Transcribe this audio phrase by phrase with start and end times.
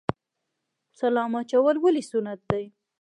[0.99, 2.65] سلام اچول ولې سنت دي؟